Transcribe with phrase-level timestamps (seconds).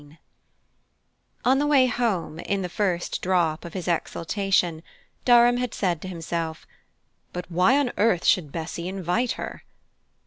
[0.01, 0.17] VI
[1.45, 4.81] On the way home, in the first drop of his exaltation,
[5.25, 6.65] Durham had said to himself:
[7.33, 9.63] "But why on earth should Bessy invite her?"